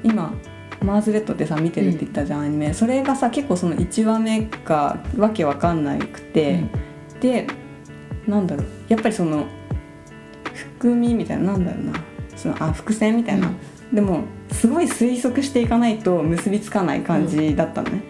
[0.05, 0.35] 今
[0.83, 2.75] マーズレットってさ見てるって言ったじゃん、アニメ。
[2.75, 6.65] それがさ結構その1話目がわけわかんなくて、
[7.21, 7.47] で
[8.27, 8.67] なんだろう。
[8.89, 9.47] やっぱりその
[10.53, 11.93] 含みみたいななんだろうな。
[12.37, 13.51] そのあ伏線みたいな、
[13.93, 18.03] でもすごい推測していかないと結びつかない感じだったのね、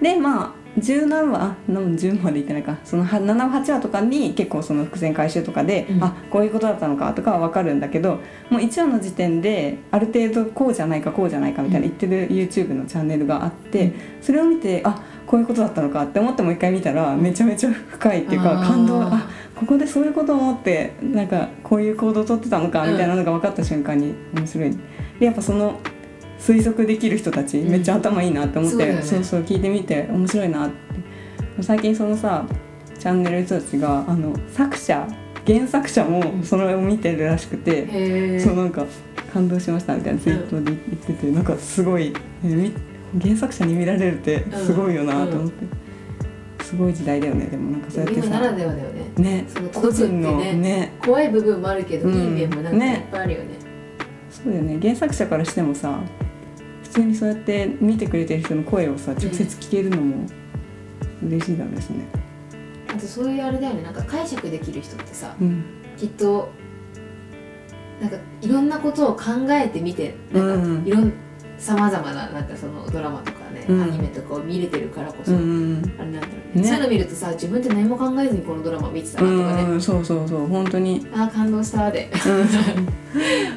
[0.00, 2.78] でまあ10何話あ何10までいってないか。
[2.84, 6.04] そのは7話8話とかに結構その伏線回収とかで、うん。
[6.04, 24.76] あこういうことだったのかとかは分かるんだけどもう1話の時点である程度こうじゃないかこうじゃないかみたいな言ってる YouTube のチャンネルがあって、それを見てあこういうことだったのかって思ってもう一回見たらめちゃめちゃ深いっていうか感動あここでそういうことを思ってなんかこういう行動をとってたのかみたいなのが分かった瞬間に面白い。
[25.18, 25.78] でやっぱその
[26.46, 27.70] 推測できる人たちうん。
[27.70, 29.02] めっちゃ頭いいなって思って、ね。
[29.02, 31.62] そうそう聞いてみて面白いなって。
[31.62, 32.44] 最近そのさ
[32.98, 35.06] チャンネルの人たちがあの作者
[35.46, 36.42] 原作者もうん。
[36.42, 37.86] それを見てるらしくて、へ
[38.36, 38.84] えそうなんか
[39.32, 42.72] 感動しましたみたいなツイートで言ってて、なんかすごい、えみ
[43.20, 49.12] 原作者に見られるってすごいよなと思って、すごい時代だよねでもなんかそうやって今ならさではだよね。
[49.18, 49.44] ね。
[49.48, 50.92] その個人のねね。
[51.04, 52.14] 怖い部分もあるけど、うん。
[52.14, 52.92] いい面もなんかね。
[52.94, 53.46] いっぱいあるよね。
[54.30, 54.78] そうだよね。
[54.80, 56.23] 原作者からしてもさ普
[56.94, 60.26] 通にそうやって見てくれてる人の声をさ直接聞けるのも
[61.26, 62.06] 嬉しいだろうしね。
[62.88, 63.82] あとそういうあれだよね。
[63.82, 65.64] なんか解釈できる人ってさうん。
[65.96, 66.50] きっと
[68.00, 70.86] なんかいろんなことを考えてみてなんかうん。
[70.86, 71.12] いろん
[71.58, 73.33] さまざまななんかそのドラマとか
[73.68, 73.82] うん。
[73.82, 75.42] アニメとかを見れてるからこそ、うんう
[75.74, 76.62] んあれなんだろうね。
[76.62, 76.68] ね。
[76.68, 80.46] そういうの見るとさ自分って何も考えずにこのドラマ見てたうなとかね、んうんそうそうそう。
[80.46, 82.10] 本当に、あー感動したで。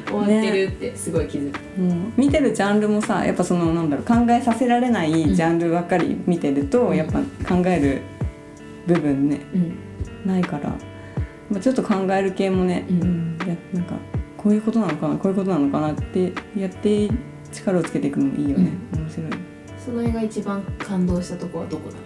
[0.08, 6.96] 終わってるってすごい気づく、もう見てるジャンルもさやっぱそのなんだろう考えさせられないジャンルばっかり見てると、うん。
[6.96, 7.20] やっぱ
[7.56, 8.00] 考える
[8.86, 10.30] 部分ねうん。
[10.30, 10.70] ないから、
[11.50, 13.38] まあ、ちょっと考える系もね、うん。
[13.48, 13.94] やなんか
[14.36, 17.08] こういうことなのかなこういうことなのかなってやって
[17.52, 19.30] 力をつけていくのもいいよね、面白い
[19.88, 21.96] その映画一番感動したとこはどこだ？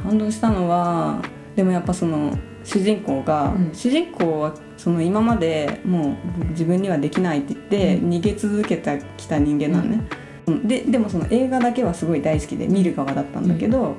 [0.00, 1.20] 感動したのは
[1.56, 3.74] でもやっぱその主人公が、うん。
[3.74, 8.10] 主人公はその今までもう自分にはできないって言って、うん。
[8.10, 10.00] 逃げ続けてきた人間なのね、
[10.46, 10.68] うん。
[10.68, 13.96] ででもその映画だけはすごい大好きで見る側だったんだけど、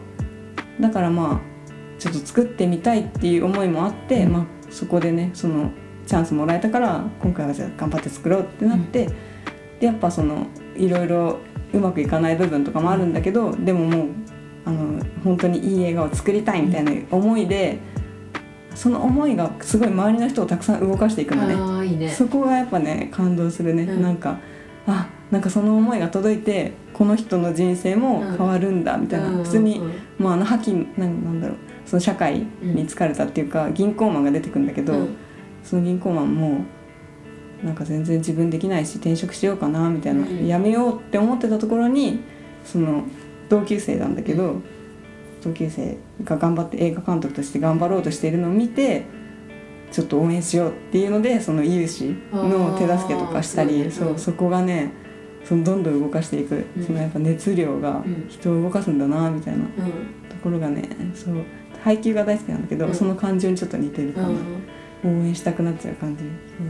[0.79, 4.31] だからまあちょっと作ってみたいっていう思いもあって、うん。
[4.31, 5.71] まあ、そこでねその
[6.07, 9.09] チャンスもらえたから今回はじゃあ頑張って作ろうってなって、
[9.81, 11.39] でやっぱそのいろいろ
[11.75, 14.07] うまくいかない部分とかもあるんだけど、でももう
[14.65, 17.79] あの本当にいい映画を作りたいみたいな思いで、
[18.73, 21.97] その思いがすごい周りの人をたくさん動かしていくのね。
[21.97, 22.09] ね。
[22.09, 24.01] そこがやっぱね感動するね、うん。
[24.01, 24.39] なんか
[24.87, 31.57] あなんかその思いが届いてこの人の人生も変わるんだみたいな、うん普通に、うんまあ、あの覇気なんなんだろう。
[31.85, 35.15] その社会に疲れたっていうか、銀行マンが出てくるんだけど、うん。
[35.63, 36.65] その銀行マンも
[37.63, 42.19] なんか全然自分できないし転職しようかなみたいな、うんやめようって思ってたところに
[42.63, 43.03] その
[43.49, 44.61] 同級生なんだけど、
[45.43, 49.05] 同級生が頑張って映画監督として頑張ろうとしているのを見て
[49.91, 54.19] ちょっと応援しようっていうのでその有志の手助けとかしたりそううん。
[54.19, 54.91] そこがね
[55.43, 56.83] そのどんどん動かしていく、うん。
[56.83, 58.25] そのやっぱ熱量がうん。
[58.27, 59.69] 人を動かすんだなみたいなうん。
[60.27, 61.43] ところがねそう
[61.83, 62.95] 配球が大好きなんだけど、うん。
[62.95, 64.35] その感情にちょっと似てるかな、うん
[65.05, 66.23] 応援したくなっちゃう感じ。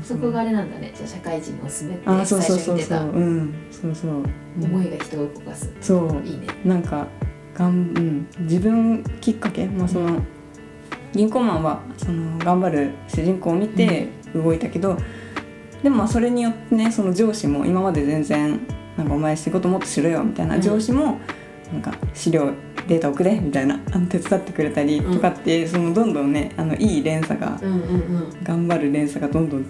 [0.03, 0.91] そこがあれなんだね。
[0.93, 2.77] じゃあ社会人のおすすめってあーそう最そうそうそう。
[2.77, 3.01] 初に出た。
[3.03, 3.53] うん。
[3.71, 4.23] そうそう、
[4.61, 5.73] 思いが人を動かす。
[5.79, 6.27] そう。
[6.27, 6.47] いいね。
[6.65, 7.07] なんか
[7.53, 10.21] がん、うん、自分きっかけ、まあ、その
[11.13, 14.97] 銀行マンはその頑張る主人公を見て動いたけど、
[15.81, 18.59] でもまあそれによってねその上司も今まで全然
[18.97, 20.61] なんかお前仕事もっとしろよみたいなうん。
[20.61, 21.19] 上司も
[21.71, 22.51] なんか資料
[22.87, 27.83] データ送れみたいなあの手伝ってくれたりとかって、そのどんどんねあのいい連鎖がうんうんう
[28.39, 28.43] ん。
[28.43, 29.65] 頑張る連鎖がどんどん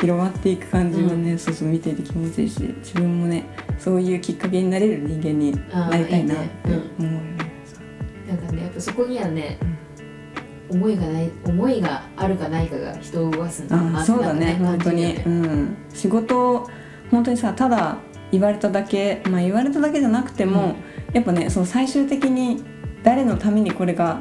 [0.00, 3.44] 広がっていく感じがね、そうそう見ていて気持ちいいし自分もね
[3.78, 6.90] そういうきっかけになれる人間になりたいなってあーいいね。
[6.98, 7.36] 思うよね。
[8.28, 9.58] なんかねやっぱそこにはね、
[10.68, 16.68] 思いがない思いがあるかないかが人を動かすんだあそうだねなんか本当に、うん、仕事を
[17.10, 17.98] 本当にさただ
[18.32, 20.74] 言われただけまあ言われただけじゃなくても、
[21.16, 22.62] やっぱねその最終的に
[23.02, 24.20] 誰のためにこれが、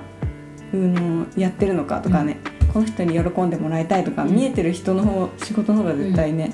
[0.73, 2.37] うん、やってるのかとかね、
[2.71, 4.33] この人に喜んでもらいたいとか、うん。
[4.33, 6.53] 見えてる人の方仕事の方が絶対ね、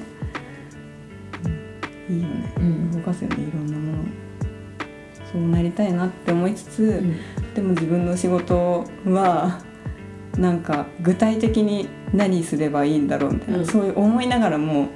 [2.09, 2.15] うん。
[2.15, 4.01] いいよね、うん動かすよねいろんなもの。
[4.01, 4.05] を
[5.31, 7.53] そうなりたいなって思いつつ、うん。
[7.53, 9.61] でも自分の仕事は
[10.39, 13.65] なんか具体的に何すればいいんだろうみたいな、うん。
[13.67, 14.89] そういう思いながらもうん。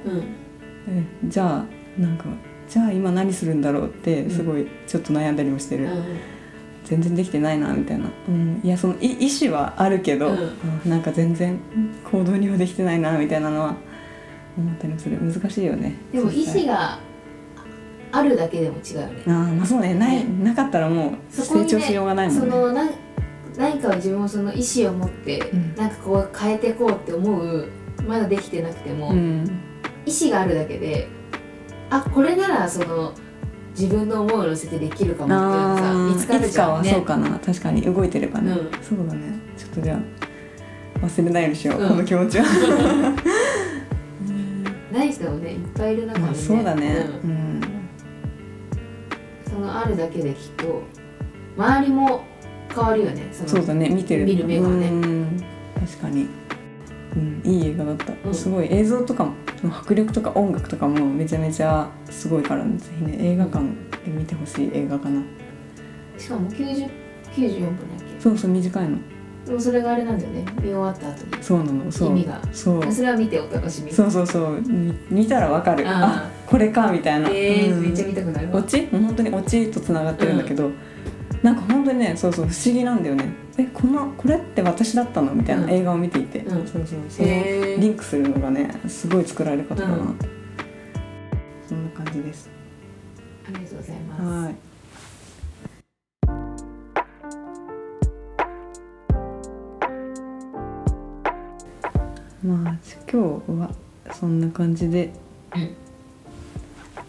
[0.88, 1.64] えじゃ
[1.98, 2.24] あなんか
[2.68, 5.88] じゃあ今何するんだろうってすごいちょっと悩んだりもしてる、
[6.84, 10.38] 全然できてないなみたいな、うん、いやそのい意思はあるけど、うん。
[10.38, 11.58] うんなんか全然
[12.04, 13.74] 行動にはできてないなみたいなのは
[14.56, 15.18] 思ったりもする。
[15.18, 15.94] 難しいよね。
[16.12, 16.98] でも意実際志が
[18.12, 19.22] あるだけでも違うよね。
[19.26, 19.94] あーまあそうね。
[19.94, 20.44] ないね。
[20.44, 22.40] なかったらもう成長しようがないもんね。
[22.40, 22.88] そのな
[23.56, 25.74] 何かを自分もその意思を持って、うん。
[25.74, 27.68] なんかこう変えていこうって思う
[28.06, 29.44] まだできてなくても、うん。
[30.06, 31.08] 意思があるだけで
[31.90, 33.12] あこれならその
[33.70, 36.88] 自分の思いを乗せてできるかもっていうさ見つかるいつかじゃんね。
[36.90, 37.82] はそうかな確かに。
[37.82, 38.70] 動いてればね、うん。
[38.82, 39.38] そうだね。
[39.56, 39.98] ちょっとじゃあ
[41.04, 41.88] 忘れないようにしよう、うん。
[41.90, 42.44] この気持ちは
[44.92, 47.06] ない人もねいっぱいいる中にね、まあそうだね。
[47.22, 47.60] うんうん、
[49.50, 50.82] そのあるだけできっと
[51.58, 52.24] 周りも
[52.74, 53.28] 変わるよね。
[53.30, 53.90] そのそうだね。
[53.90, 54.24] 見てる。
[54.24, 54.88] 見る目がね。
[54.88, 55.44] うん。
[55.74, 56.26] 確かに、
[57.14, 58.34] うん、いい映画だった、うん。
[58.34, 58.68] すごい。
[58.70, 59.32] 映像とかも
[59.70, 63.64] 迫力とか音楽とかもめちゃめちゃすごいからぜひね映画館
[64.04, 65.22] で見てほしい映画かな。
[66.18, 66.88] しかも90
[67.34, 68.20] 94分だっけ？
[68.20, 68.98] そうそう短いの。
[69.44, 70.44] でもそれがあれなんだよね。
[70.56, 71.42] 見終わった後に。
[71.42, 72.10] そうなのそう。
[72.10, 72.40] 意味が。
[72.52, 72.92] そう。
[72.92, 73.92] それは見てお楽しみ。
[73.92, 74.60] そうそうそう。
[74.62, 75.88] み見たらわかる。
[75.88, 76.30] ああ。
[76.46, 77.82] これかみたいな、えーうん。
[77.82, 78.58] めっちゃ見たくなるわ。
[78.58, 78.88] オチ？
[78.90, 80.70] もう本当にオチとつながってるんだけど、
[81.42, 83.32] なんか本当にねそうそう不思議なんだよね。
[83.58, 85.70] えこのこれって私だったのみたいなうん。
[85.70, 86.66] 映画を見ていて、うん。
[86.66, 89.96] そうそうそのリンクするのがねすごい作られ方だな。
[89.96, 90.32] って、うん。
[91.68, 92.50] そんな感じです。
[93.46, 94.22] ありがとうございます。
[94.22, 94.54] はい。
[102.46, 102.76] まあ
[103.10, 103.70] 今日は
[104.12, 105.12] そんな感じで
[105.54, 105.76] うん。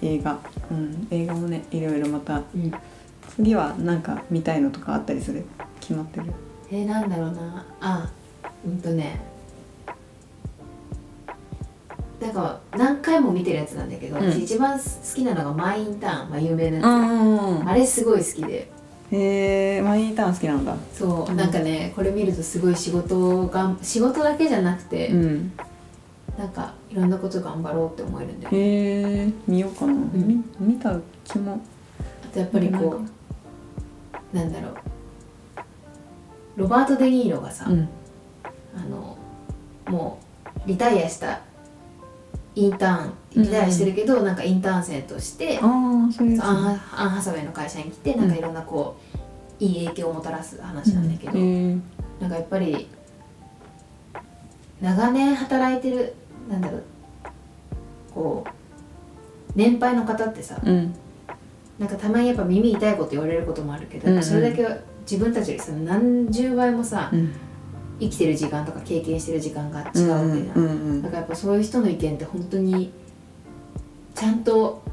[0.01, 2.71] 映画、うん、映画もねいろいろまたうん
[3.37, 5.45] 次はなんか見たいのとかあったりする？
[5.79, 6.33] 決まってる？
[6.71, 7.65] えー、なんだろうな。
[7.79, 8.09] あ
[8.65, 9.21] うんとね。
[12.19, 14.31] なんか何回も見てるやつなんだけど、うん。
[14.31, 18.71] 私一番好きなのがマイインターン、まあ、有名なやつ、んあれすごい好きで。
[19.11, 20.75] へえマインターン好きなんだ。
[20.91, 21.37] そう、うん。
[21.37, 25.51] なんかねこれ見るとすごい仕事が仕事だけじゃなくて、うん。
[26.37, 28.57] なんかいろんなこと頑張ろうって思えるんだよね。
[28.57, 31.61] へえ見ようかな、み見た気も。
[31.99, 33.16] あとやっぱりこう
[34.33, 34.75] なんだろう。
[36.57, 37.89] ロバート・デ・ニーロがさ、うん。
[38.75, 39.17] あの
[39.87, 40.19] も
[40.65, 41.41] うリタイアした
[42.55, 48.97] インターンリタイアしてるけど、なんかインターン生としてアンハサウェイの会社に来てなんかいろんなこ
[49.59, 51.77] う、いい影響をもたらす話なんだけど、へえ
[52.19, 52.89] なんかやっぱり
[54.81, 56.13] 長年働いてる
[56.49, 56.83] なんだろう
[58.13, 58.51] こう
[59.55, 60.95] 年配の方ってさうん
[61.79, 64.23] なんかたまにやっぱ耳痛いこと言われることもあるけど、うんうん。
[64.23, 64.65] それだけ
[65.09, 67.33] 自分たちよりさ何十倍もさ、うん。
[67.99, 72.91] 生きてる時間とか経験してる時間が違うわけじゃん、うんうんだからやっぱそういう人の意見って本当に
[74.13, 74.83] ちゃんと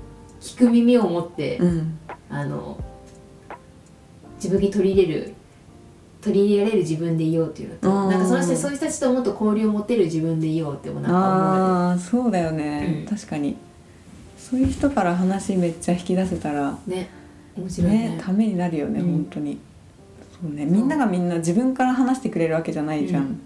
[0.40, 1.98] 聞く耳を持って、うん。
[2.30, 2.82] あの
[4.36, 5.34] 自分に取り入れる
[6.20, 13.16] 取り入れられる自分でいようっていうのとなんかその人そういう人たちともっと交流を持てる自分でいようってもなんか思うああそうだよね、うん。
[13.16, 13.56] 確かに
[14.50, 17.09] そういう人から話めっちゃ引き出せたらね
[17.57, 17.98] 面白いね。
[18.11, 19.12] ねためになるよね、うん。
[19.12, 19.59] 本当に。
[20.40, 23.40] そうねみんながみんな自分から話してくれるわけじゃないじゃん、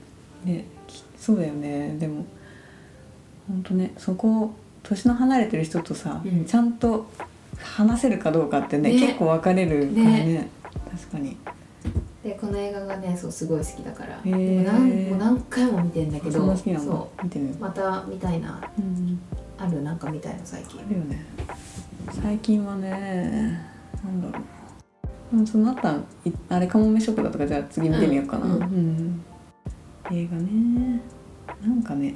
[0.46, 0.52] うん。
[0.52, 1.96] ねきそうだよね。
[1.98, 2.24] でも
[3.46, 6.44] 本当ねそこ年の離れてる人とさ、うん。
[6.44, 7.08] ちゃんと
[7.62, 9.00] 話せるかどうかってねね。
[9.00, 10.24] 結構分かれるからね。
[10.24, 10.48] ね。
[10.90, 11.36] 確かに。
[12.24, 14.20] でこの映画がねそうすごい好きだから。
[14.24, 16.56] でも何もう何回も見てんだけど。
[16.56, 17.18] そう。
[17.60, 18.60] また見たいな。
[18.78, 19.20] う、うん、
[19.58, 20.80] あるなんか見たいの最近。
[20.80, 21.24] あるよね。
[22.22, 23.60] 最近はね
[24.04, 24.44] なんだろ
[25.32, 25.36] う。
[25.38, 25.94] うんそのあった
[26.48, 30.16] あれカモメショップだとかじゃあ次見てみようかな、うんうんうん。
[30.16, 31.00] 映画ね。
[31.62, 32.14] なんかね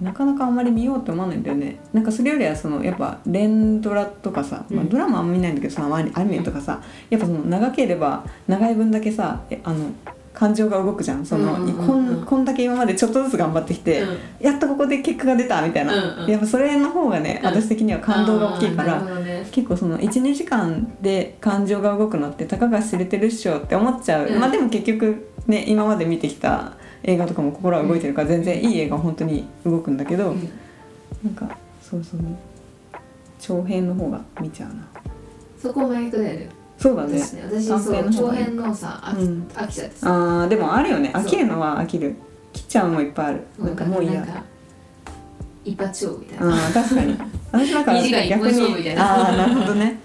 [0.00, 1.78] なかなかあんまり見ようって思わないんだよね。
[1.92, 9.90] なんかそれよりはそのやっぱ連ドラとかさ、まあ、うんドラマあんま見ないんだけどそのアニアニメとかさやっぱその長ければ長い分だけさえあの
[10.34, 11.24] 感情が動くじゃん。
[11.24, 11.86] その、うんうんうんうん。
[11.86, 14.18] こんこんだけ今までちょっとずつ頑張ってきて、うん。
[14.40, 17.48] やっとここで結果が出たみたいな、うんうんやっぱそれの方がね、うん。
[17.48, 19.00] 私的には感動が大きいから。
[19.20, 19.48] ね。
[19.52, 24.40] 結構その12時間で感情が動くのってたかが知れてるっしょって思っちゃう、うん。
[24.40, 26.72] まあでも結局ね今まで見てきた
[27.04, 30.50] 映画とかも心は動いてるから全然いい映画は本当に動くんだけど、うん。
[31.22, 32.20] なんかそうそう
[33.38, 34.86] 長編の方が見ちゃうな。
[35.60, 37.18] そこもやりとだよねそうだね。
[37.18, 39.46] 私そう長編のさ飽き,、うん。
[39.54, 40.42] 飽きちゃってさ。
[40.42, 41.10] あーでもあるよね。
[41.14, 42.16] 飽きるのは飽きる。
[42.52, 43.40] 切っちゃうのもいっぱいある。
[43.58, 44.24] なんかもういいや。
[45.64, 46.54] 一発勝負みたいな。
[46.54, 47.18] あー確かに。
[47.52, 49.14] 私なんか二時間一本勝負みたいな。
[49.14, 50.00] ああなるほどね。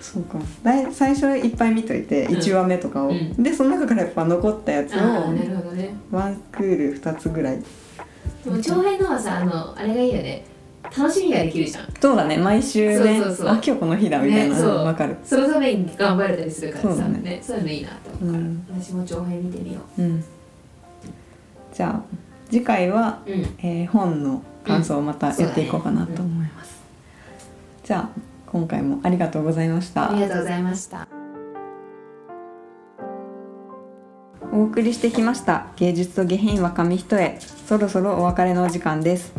[0.00, 0.38] そうか。
[0.62, 2.34] だい最初いっぱい見といてうん。
[2.36, 3.42] 1話目とかを、うん。
[3.42, 5.94] でその中からやっぱ残ったやつをなるほどね。
[6.10, 7.62] ワンクール2つぐらい。
[8.44, 10.44] でも長編のはさあのあれがいいよね
[10.96, 11.86] 楽しみができるじゃん。
[12.00, 13.48] そうだね毎週ねそうそうそう。
[13.48, 14.68] あ今日この日だみたいなねそう。
[14.74, 15.16] のわかる。
[15.24, 17.18] そのために頑張れたりするからさそうだね。
[17.18, 18.66] ねそういうのいいなと思うから、うん。
[18.80, 20.02] 私も長編見てみよう。
[20.02, 20.24] ん。
[21.72, 22.02] じゃあ
[22.50, 23.40] 次回は、ううん。
[23.58, 26.82] えー本の感想をまたやっていこうかなと思います、
[27.84, 30.10] じゃあ今回もありがとうございました。
[30.10, 31.08] ありがとうございました。
[34.52, 37.38] お送りしてきました芸術と下品は紙一重。
[37.66, 39.32] そろそろお別れのお時間です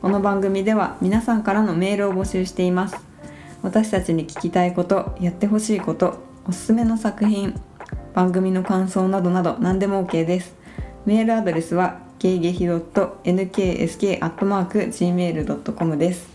[0.00, 2.94] この番組では皆さんからのメールを募集しています。
[3.62, 7.60] 私たちに聞きたいことやってほしいことおすすめの作品
[8.14, 10.54] 番組の感想などなど何でも OK です。
[11.04, 16.28] メールアドレスはゲイゲヒドット .nksk.gmail.com です。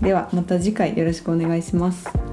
[0.00, 2.27] ではまた次回よろしくお願いします。